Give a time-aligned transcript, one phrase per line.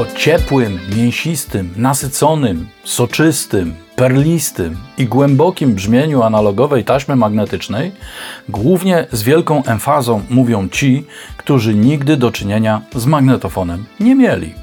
[0.00, 7.92] O ciepłym, mięsistym, nasyconym, soczystym, perlistym i głębokim brzmieniu analogowej taśmy magnetycznej
[8.48, 14.59] głównie z wielką emfazą mówią ci, którzy nigdy do czynienia z magnetofonem nie mieli.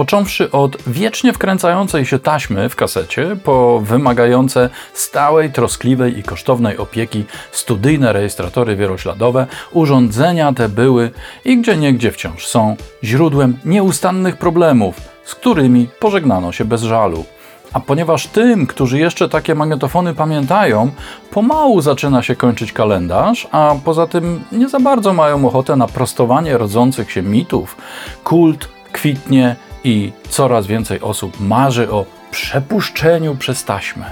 [0.00, 7.24] Począwszy od wiecznie wkręcającej się taśmy w kasecie, po wymagające stałej, troskliwej i kosztownej opieki
[7.52, 11.10] studyjne rejestratory wielośladowe, urządzenia te były
[11.44, 17.24] i gdzie niegdzie wciąż są źródłem nieustannych problemów, z którymi pożegnano się bez żalu.
[17.72, 20.90] A ponieważ tym, którzy jeszcze takie magnetofony pamiętają,
[21.30, 26.58] pomału zaczyna się kończyć kalendarz, a poza tym nie za bardzo mają ochotę na prostowanie
[26.58, 27.76] rodzących się mitów,
[28.24, 34.04] kult kwitnie i coraz więcej osób marzy o przepuszczeniu przez taśmę.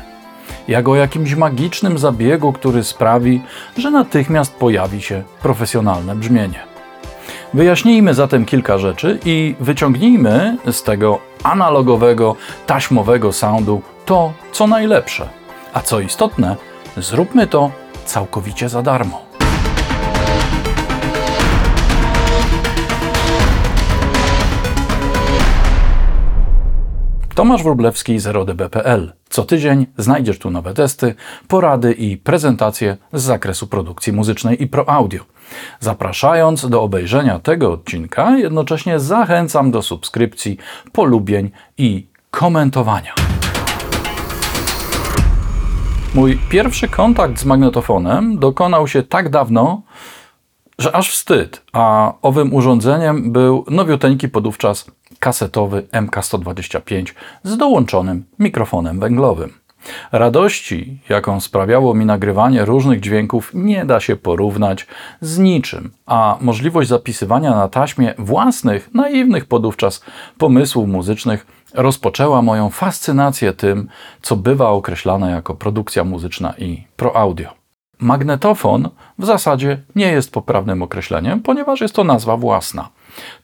[0.69, 3.43] Jak o jakimś magicznym zabiegu, który sprawi,
[3.79, 6.61] że natychmiast pojawi się profesjonalne brzmienie.
[7.55, 15.29] Wyjaśnijmy zatem kilka rzeczy i wyciągnijmy z tego analogowego, taśmowego soundu to, co najlepsze.
[15.73, 16.57] A co istotne,
[16.97, 17.71] zróbmy to
[18.05, 19.28] całkowicie za darmo.
[27.39, 29.13] Tomasz Wróblewski z RODB.pl.
[29.29, 31.15] Co tydzień znajdziesz tu nowe testy,
[31.49, 35.25] porady i prezentacje z zakresu produkcji muzycznej i pro audio.
[35.81, 40.59] Zapraszając do obejrzenia tego odcinka, jednocześnie zachęcam do subskrypcji,
[40.93, 43.15] polubień i komentowania.
[46.15, 49.83] Mój pierwszy kontakt z magnetofonem dokonał się tak dawno,
[50.79, 59.53] że aż wstyd, a owym urządzeniem był nowiuteńki podówczas kasetowy MK125 z dołączonym mikrofonem węglowym.
[60.13, 64.87] Radości, jaką sprawiało mi nagrywanie różnych dźwięków, nie da się porównać
[65.21, 70.05] z niczym, a możliwość zapisywania na taśmie własnych, naiwnych podówczas
[70.39, 73.89] pomysłów muzycznych rozpoczęła moją fascynację tym,
[74.23, 77.58] co bywa określane jako produkcja muzyczna i pro audio.
[77.99, 78.89] Magnetofon
[79.19, 82.89] w zasadzie nie jest poprawnym określeniem, ponieważ jest to nazwa własna.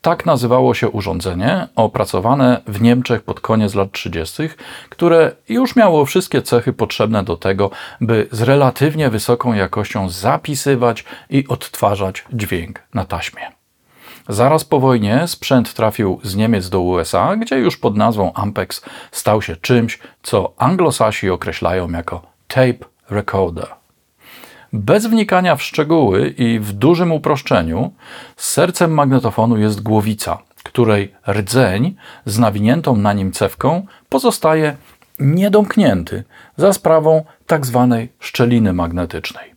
[0.02, 4.42] Tak nazywało się urządzenie opracowane w Niemczech pod koniec lat 30.,
[4.88, 7.70] które już miało wszystkie cechy potrzebne do tego,
[8.00, 13.42] by z relatywnie wysoką jakością zapisywać i odtwarzać dźwięk na taśmie.
[14.28, 19.42] Zaraz po wojnie sprzęt trafił z Niemiec do USA, gdzie już pod nazwą Ampex stał
[19.42, 23.83] się czymś, co anglosasi określają jako tape recorder.
[24.76, 27.92] Bez wnikania w szczegóły i w dużym uproszczeniu,
[28.36, 34.76] sercem magnetofonu jest głowica, której rdzeń z nawiniętą na nim cewką pozostaje
[35.18, 36.24] niedomknięty
[36.56, 37.88] za sprawą tzw.
[37.90, 39.53] Tak szczeliny magnetycznej.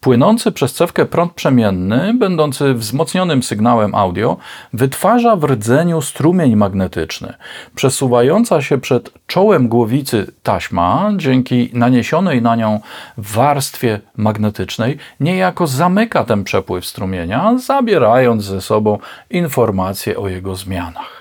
[0.00, 4.36] Płynący przez cewkę prąd przemienny, będący wzmocnionym sygnałem audio,
[4.72, 7.34] wytwarza w rdzeniu strumień magnetyczny.
[7.74, 12.80] Przesuwająca się przed czołem głowicy taśma, dzięki naniesionej na nią
[13.16, 18.98] warstwie magnetycznej, niejako zamyka ten przepływ strumienia, zabierając ze sobą
[19.30, 21.19] informacje o jego zmianach.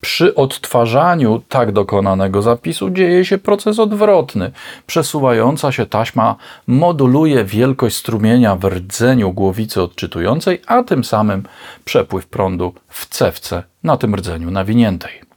[0.00, 4.50] Przy odtwarzaniu tak dokonanego zapisu dzieje się proces odwrotny.
[4.86, 6.36] Przesuwająca się taśma
[6.66, 11.42] moduluje wielkość strumienia w rdzeniu głowicy odczytującej, a tym samym
[11.84, 15.27] przepływ prądu w cewce na tym rdzeniu nawiniętej.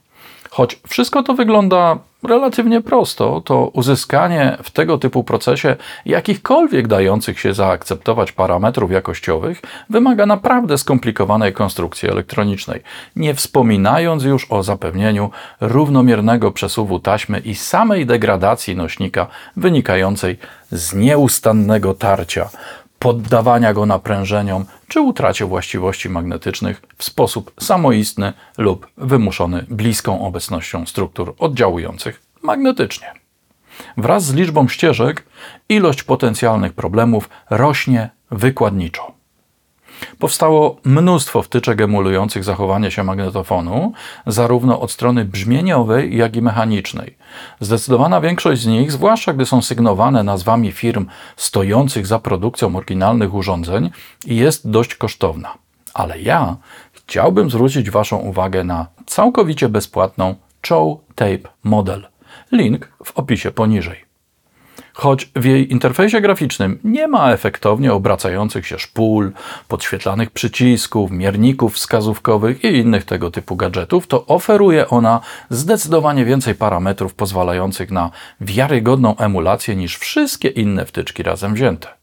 [0.52, 5.76] Choć wszystko to wygląda relatywnie prosto, to uzyskanie w tego typu procesie
[6.06, 12.82] jakichkolwiek dających się zaakceptować parametrów jakościowych wymaga naprawdę skomplikowanej konstrukcji elektronicznej,
[13.16, 15.30] nie wspominając już o zapewnieniu
[15.60, 19.26] równomiernego przesuwu taśmy i samej degradacji nośnika
[19.56, 20.38] wynikającej
[20.70, 22.50] z nieustannego tarcia
[23.02, 31.34] poddawania go naprężeniom czy utracie właściwości magnetycznych w sposób samoistny lub wymuszony bliską obecnością struktur
[31.38, 33.12] oddziałujących magnetycznie.
[33.96, 35.24] Wraz z liczbą ścieżek
[35.68, 39.21] ilość potencjalnych problemów rośnie wykładniczo.
[40.18, 43.92] Powstało mnóstwo wtyczek emulujących zachowanie się magnetofonu,
[44.26, 47.16] zarówno od strony brzmieniowej, jak i mechanicznej.
[47.60, 51.06] Zdecydowana większość z nich, zwłaszcza gdy są sygnowane nazwami firm
[51.36, 53.90] stojących za produkcją oryginalnych urządzeń,
[54.26, 55.54] jest dość kosztowna.
[55.94, 56.56] Ale ja
[56.92, 60.34] chciałbym zwrócić Waszą uwagę na całkowicie bezpłatną
[60.68, 62.08] Chow Tape Model.
[62.52, 64.11] Link w opisie poniżej.
[64.94, 69.32] Choć w jej interfejsie graficznym nie ma efektownie obracających się szpul,
[69.68, 77.14] podświetlanych przycisków, mierników wskazówkowych i innych tego typu gadżetów, to oferuje ona zdecydowanie więcej parametrów
[77.14, 78.10] pozwalających na
[78.40, 82.01] wiarygodną emulację niż wszystkie inne wtyczki razem wzięte.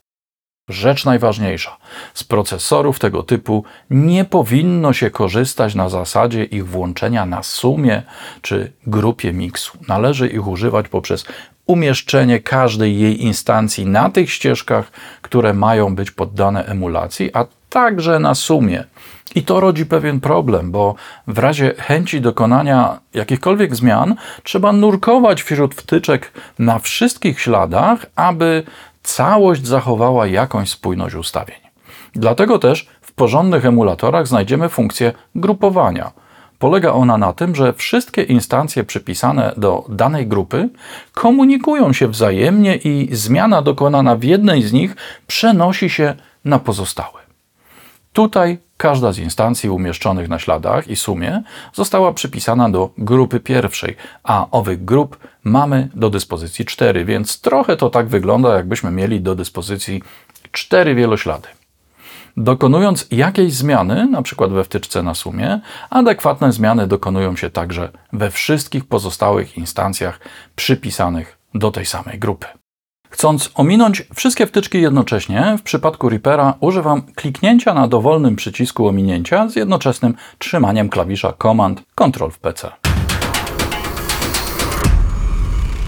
[0.70, 1.78] Rzecz najważniejsza.
[2.14, 8.04] Z procesorów tego typu nie powinno się korzystać na zasadzie ich włączenia na sumie
[8.42, 9.78] czy grupie miksu.
[9.88, 11.26] Należy ich używać poprzez
[11.66, 18.36] umieszczenie każdej jej instancji na tych ścieżkach, które mają być poddane emulacji, a także na
[18.36, 18.84] sumie.
[19.36, 20.96] I to rodzi pewien problem, bo
[21.28, 28.64] w razie chęci dokonania jakichkolwiek zmian trzeba nurkować wśród wtyczek na wszystkich śladach, aby
[29.16, 31.58] całość zachowała jakąś spójność ustawień.
[32.14, 36.12] Dlatego też w porządnych emulatorach znajdziemy funkcję grupowania.
[36.60, 40.70] Polega ona na tym, że wszystkie instancje przypisane do danej grupy
[41.14, 44.96] komunikują się wzajemnie i zmiana dokonana w jednej z nich
[45.28, 46.16] przenosi się
[46.46, 47.20] na pozostałe.
[48.14, 51.44] Tutaj każda z instancji umieszczonych na śladach i sumie
[51.74, 57.90] została przypisana do grupy pierwszej, a owych grup mamy do dyspozycji cztery, więc trochę to
[57.90, 60.04] tak wygląda, jakbyśmy mieli do dyspozycji
[60.52, 61.48] cztery wieloślady.
[62.38, 64.48] Dokonując jakiejś zmiany, np.
[64.48, 65.60] we wtyczce na sumie,
[65.90, 70.20] adekwatne zmiany dokonują się także we wszystkich pozostałych instancjach
[70.56, 72.59] przypisanych do tej samej grupy.
[73.10, 79.56] Chcąc ominąć wszystkie wtyczki jednocześnie, w przypadku Reapera używam kliknięcia na dowolnym przycisku ominięcia z
[79.56, 82.72] jednoczesnym trzymaniem klawisza Command Ctrl w PC.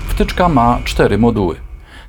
[0.07, 1.55] Wtyczka ma cztery moduły.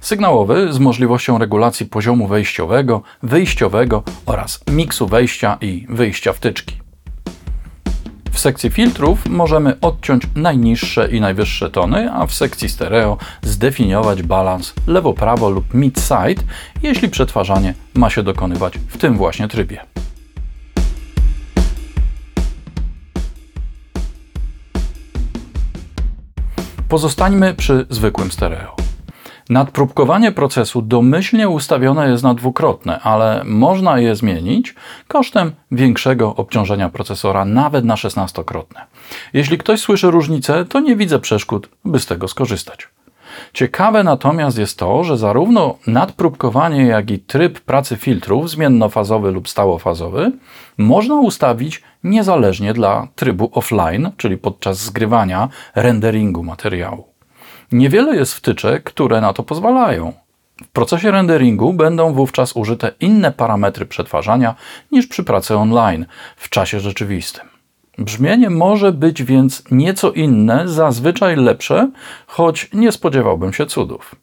[0.00, 6.81] Sygnałowy z możliwością regulacji poziomu wejściowego, wyjściowego oraz miksu wejścia i wyjścia wtyczki.
[8.32, 14.75] W sekcji filtrów możemy odciąć najniższe i najwyższe tony, a w sekcji stereo zdefiniować balans
[14.87, 16.43] lewo-prawo lub mid-side,
[16.82, 19.81] jeśli przetwarzanie ma się dokonywać w tym właśnie trybie.
[26.88, 28.92] Pozostańmy przy zwykłym stereo.
[29.50, 34.75] Nadpróbkowanie procesu domyślnie ustawione jest na dwukrotne, ale można je zmienić
[35.09, 38.81] kosztem większego obciążenia procesora, nawet na szesnastokrotne.
[39.33, 42.89] Jeśli ktoś słyszy różnicę, to nie widzę przeszkód, by z tego skorzystać.
[43.53, 50.33] Ciekawe natomiast jest to, że zarówno nadpróbkowanie, jak i tryb pracy filtrów, zmiennofazowy lub stałofazowy,
[50.79, 57.12] można ustawić niezależnie dla trybu offline, czyli podczas zgrywania renderingu materiału.
[57.73, 60.13] Niewiele jest wtyczek, które na to pozwalają.
[60.65, 64.55] W procesie renderingu będą wówczas użyte inne parametry przetwarzania
[64.93, 67.45] niż przy pracy online w czasie rzeczywistym.
[67.99, 71.91] Brzmienie może być więc nieco inne, zazwyczaj lepsze,
[72.27, 74.15] choć nie spodziewałbym się cudów.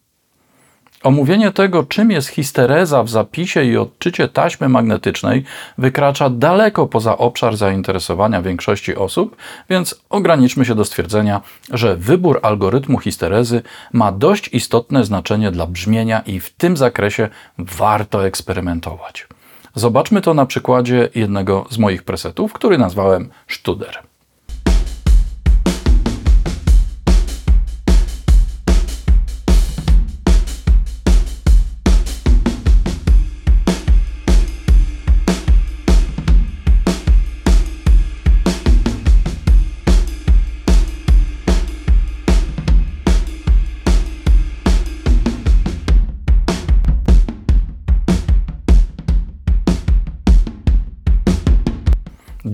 [1.02, 5.44] Omówienie tego, czym jest histereza w zapisie i odczycie taśmy magnetycznej,
[5.78, 9.36] wykracza daleko poza obszar zainteresowania większości osób,
[9.70, 13.62] więc ograniczmy się do stwierdzenia, że wybór algorytmu histerezy
[13.92, 19.26] ma dość istotne znaczenie dla brzmienia i w tym zakresie warto eksperymentować.
[19.74, 24.09] Zobaczmy to na przykładzie jednego z moich presetów, który nazwałem Studer.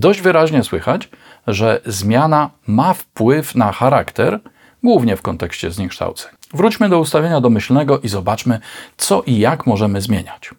[0.07, 1.09] Dość wyraźnie słychać,
[1.47, 4.39] że zmiana ma wpływ na charakter,
[4.83, 6.31] głównie w kontekście zniekształceń.
[6.53, 8.59] Wróćmy do ustawienia domyślnego i zobaczmy,
[8.97, 10.51] co i jak możemy zmieniać.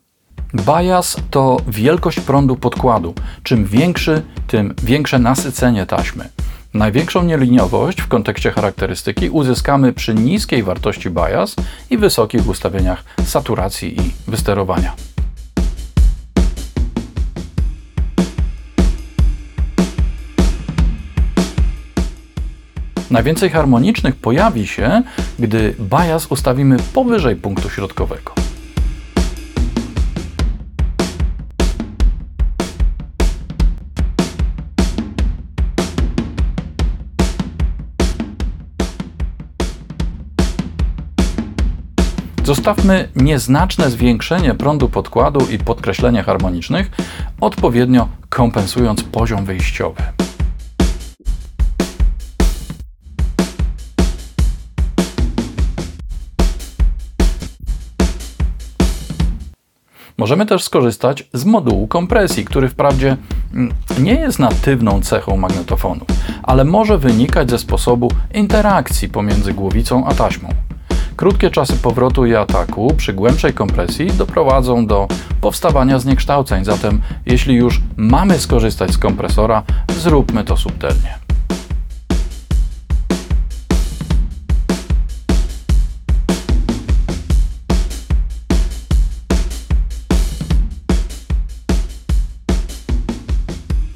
[0.54, 3.14] Bias to wielkość prądu podkładu.
[3.42, 6.28] Czym większy, tym większe nasycenie taśmy.
[6.75, 11.56] Największą nieliniowość w kontekście charakterystyki uzyskamy przy niskiej wartości bias
[11.90, 15.07] i wysokich ustawieniach saturacji i wysterowania.
[23.10, 25.02] Najwięcej harmonicznych pojawi się,
[25.38, 28.32] gdy bias ustawimy powyżej punktu środkowego.
[42.44, 46.90] Zostawmy nieznaczne zwiększenie prądu podkładu i podkreślenie harmonicznych,
[47.40, 50.27] odpowiednio kompensując poziom wyjściowy.
[60.18, 63.16] Możemy też skorzystać z modułu kompresji, który wprawdzie
[63.54, 66.04] mm, nie jest natywną cechą magnetofonu,
[66.42, 70.48] ale może wynikać ze sposobu interakcji pomiędzy głowicą a taśmą.
[71.16, 75.08] Krótkie czasy powrotu i ataku przy głębszej kompresji doprowadzą do
[75.40, 79.62] powstawania zniekształceń, zatem jeśli już mamy skorzystać z kompresora,
[79.98, 81.27] zróbmy to subtelnie.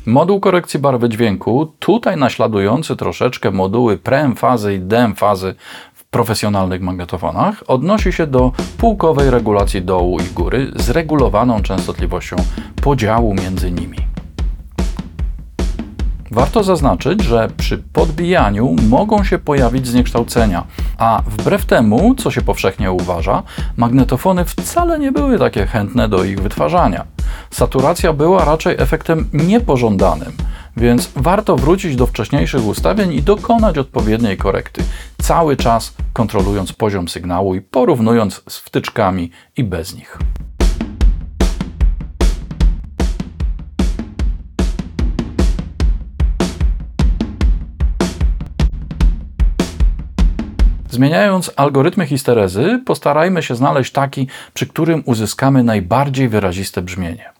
[0.07, 5.55] Moduł korekcji barwy dźwięku, tutaj naśladujący troszeczkę moduły preemfazy i deemfazy
[5.95, 12.37] w profesjonalnych magnetofonach, odnosi się do półkowej regulacji dołu i góry z regulowaną częstotliwością
[12.83, 14.12] podziału między nimi.
[16.33, 20.65] Warto zaznaczyć, że przy podbijaniu mogą się pojawić zniekształcenia,
[20.99, 23.43] a wbrew temu, co się powszechnie uważa,
[23.77, 27.05] magnetofony wcale nie były takie chętne do ich wytwarzania.
[27.51, 30.33] Saturacja była raczej efektem niepożądanym,
[30.77, 34.83] więc warto wrócić do wcześniejszych ustawień i dokonać odpowiedniej korekty,
[35.23, 40.19] cały czas kontrolując poziom sygnału i porównując z wtyczkami i bez nich.
[50.93, 57.31] Zmieniając algorytmy histerezy, postarajmy się znaleźć taki, przy którym uzyskamy najbardziej wyraziste brzmienie.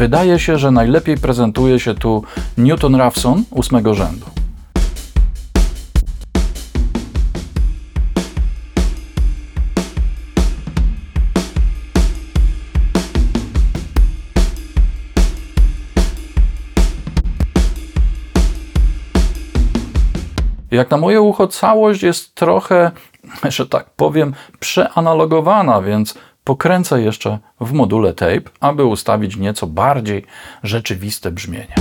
[0.00, 2.24] Wydaje się, że najlepiej prezentuje się tu
[2.58, 4.26] Newton Raphson ósmego rzędu.
[20.70, 22.90] Jak na moje ucho, całość jest trochę,
[23.48, 30.24] że tak powiem, przeanalogowana, więc pokręcę jeszcze w module tape, aby ustawić nieco bardziej
[30.62, 31.74] rzeczywiste brzmienie.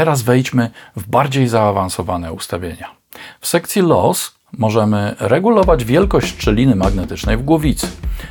[0.00, 2.90] Teraz wejdźmy w bardziej zaawansowane ustawienia.
[3.40, 7.86] W sekcji Loss możemy regulować wielkość szczeliny magnetycznej w głowicy.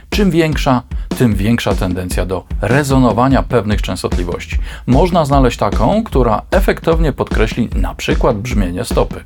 [0.09, 0.83] Czym większa,
[1.17, 4.57] tym większa tendencja do rezonowania pewnych częstotliwości.
[4.87, 9.23] Można znaleźć taką, która efektownie podkreśli na przykład brzmienie stopy.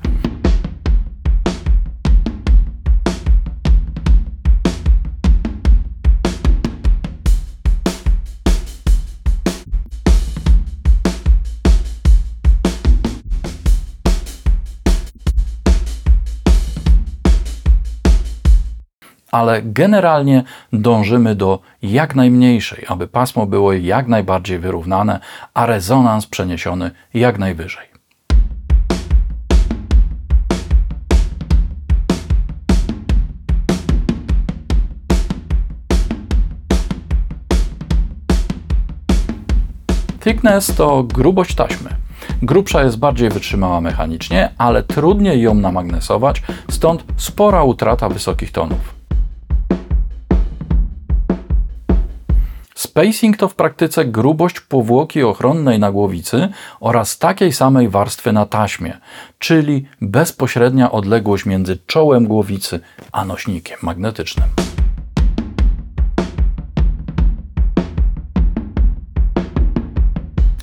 [19.34, 25.20] Ale generalnie dążymy do jak najmniejszej, aby pasmo było jak najbardziej wyrównane,
[25.54, 27.88] a rezonans przeniesiony jak najwyżej.
[40.24, 41.90] Thickness to grubość taśmy.
[42.42, 48.93] Grubsza jest bardziej wytrzymała mechanicznie, ale trudniej ją namagnesować, stąd spora utrata wysokich tonów.
[52.94, 58.98] Spacing to w praktyce grubość powłoki ochronnej na głowicy oraz takiej samej warstwy na taśmie,
[59.40, 62.80] czyli bezpośrednia odległość między czołem głowicy
[63.12, 64.48] a nośnikiem magnetycznym.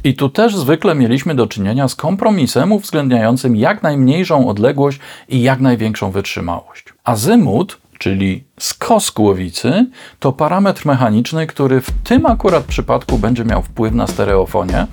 [0.04, 5.60] I tu też zwykle mieliśmy do czynienia z kompromisem uwzględniającym jak najmniejszą odległość i jak
[5.60, 6.84] największą wytrzymałość.
[7.04, 9.86] Azymut czyli skos głowicy,
[10.18, 14.86] to parametr mechaniczny, który w tym akurat przypadku będzie miał wpływ na stereofonię.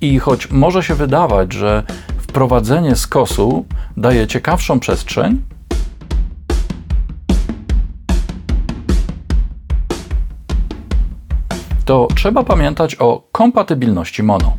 [0.00, 1.82] I choć może się wydawać, że
[2.18, 3.64] wprowadzenie skosu
[3.96, 5.42] daje ciekawszą przestrzeń,
[11.84, 14.56] to trzeba pamiętać o kompatybilności mono.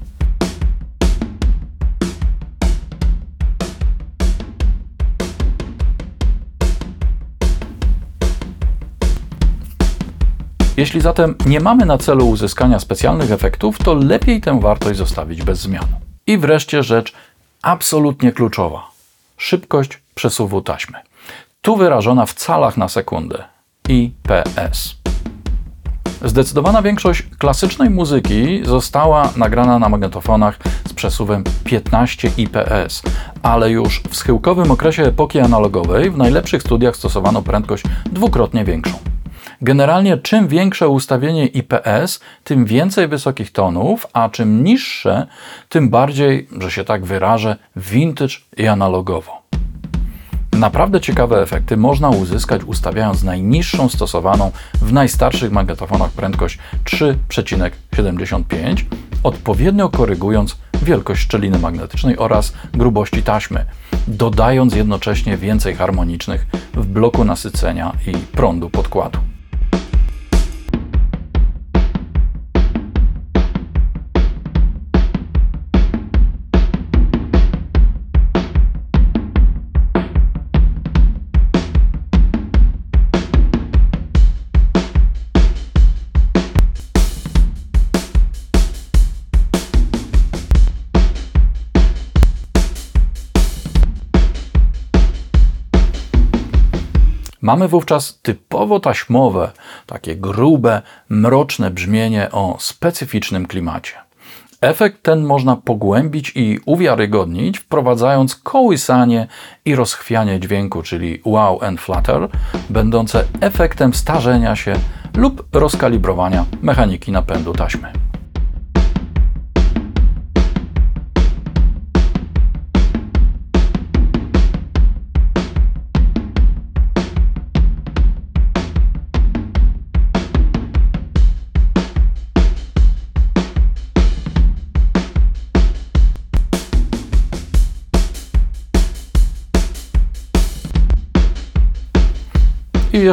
[10.77, 15.59] Jeśli zatem nie mamy na celu uzyskania specjalnych efektów, to lepiej tę wartość zostawić bez
[15.59, 15.85] zmian.
[16.27, 17.13] I wreszcie rzecz
[17.61, 18.91] absolutnie kluczowa.
[19.37, 20.97] Szybkość przesuwu taśmy.
[21.61, 23.43] Tu wyrażona w calach na sekundę.
[23.89, 24.95] IPS.
[26.21, 33.01] Zdecydowana większość klasycznej muzyki została nagrana na magnetofonach z przesuwem 15 IPS,
[33.43, 39.12] ale już w schyłkowym okresie epoki analogowej w najlepszych studiach stosowano prędkość dwukrotnie większą.
[39.61, 45.27] Generalnie czym większe ustawienie IPS, tym więcej wysokich tonów, a czym niższe,
[45.69, 49.43] tym bardziej, że się tak wyrażę, vintage i analogowo.
[50.53, 58.85] Naprawdę ciekawe efekty można uzyskać ustawiając najniższą stosowaną w najstarszych magnetofonach prędkość 3,75,
[59.23, 63.65] odpowiednio korygując wielkość szczeliny magnetycznej oraz grubości taśmy,
[64.07, 69.32] dodając jednocześnie więcej harmonicznych w bloku nasycenia i prądu podkładu.
[97.43, 99.51] Mamy wówczas typowo taśmowe,
[99.85, 103.93] takie grube, mroczne brzmienie o specyficznym klimacie.
[104.61, 109.27] Efekt ten można pogłębić i uwiarygodnić, wprowadzając kołysanie
[109.65, 112.29] i rozchwianie dźwięku, czyli wow and flutter,
[112.69, 114.75] będące efektem starzenia się
[115.15, 118.02] lub rozkalibrowania mechaniki napędu taśmy.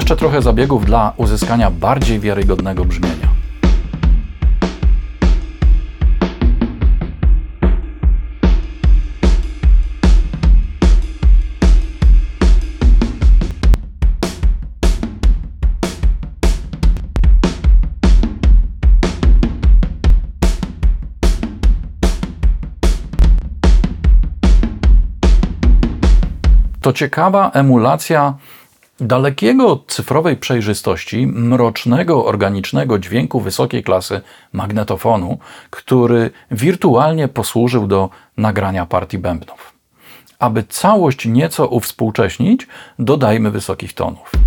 [0.01, 3.29] Jeszcze trochę zabiegów dla uzyskania bardziej wiarygodnego brzmienia.
[26.81, 28.35] To ciekawa emulacja
[29.01, 34.21] dalekiego od cyfrowej przejrzystości, mrocznego, organicznego dźwięku wysokiej klasy
[34.53, 35.39] magnetofonu,
[35.71, 39.73] który wirtualnie posłużył do nagrania partii bębnów.
[40.39, 42.67] Aby całość nieco uwspółcześnić,
[42.99, 44.40] dodajmy wysokich tonów.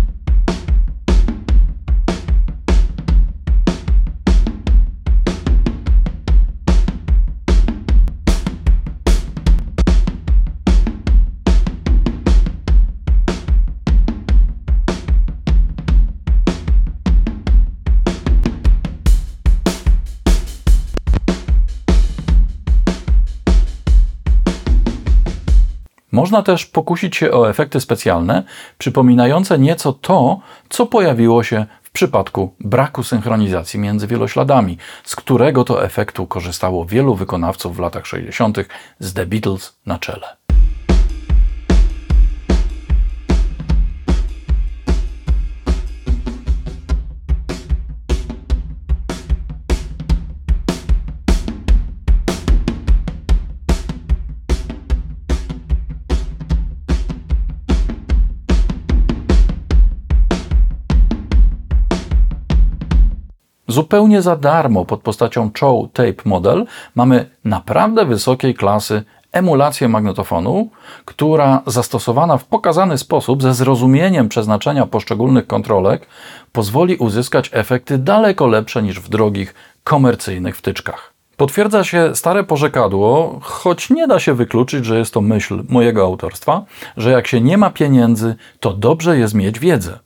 [26.14, 28.42] Można też pokusić się o efekty specjalne,
[28.78, 35.84] przypominające nieco to, co pojawiło się w przypadku braku synchronizacji między wielośladami, z którego to
[35.84, 38.58] efektu korzystało wielu wykonawców w latach 60.
[38.98, 40.43] z The Beatles na czele.
[63.74, 70.70] Zupełnie za darmo pod postacią Chow Tape Model mamy naprawdę wysokiej klasy emulację magnetofonu,
[71.04, 76.06] która zastosowana w pokazany sposób ze zrozumieniem przeznaczenia poszczególnych kontrolek
[76.52, 81.12] pozwoli uzyskać efekty daleko lepsze niż w drogich komercyjnych wtyczkach.
[81.36, 86.64] Potwierdza się stare porzekadło, choć nie da się wykluczyć, że jest to myśl mojego autorstwa,
[86.96, 89.98] że jak się nie ma pieniędzy, to dobrze jest mieć wiedzę.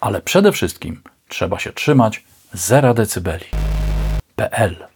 [0.00, 2.24] Ale przede wszystkim trzeba się trzymać
[2.56, 3.46] 0 decybeli.
[4.36, 4.93] PL